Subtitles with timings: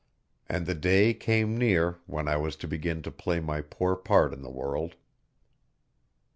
[0.49, 4.33] And the day came near when I was to begin to play my poor part
[4.33, 4.95] in the world.